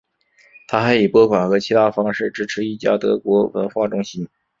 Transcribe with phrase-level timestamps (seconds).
[0.67, 4.27] 他还以拨款和其他方式支持一家德国文化中心。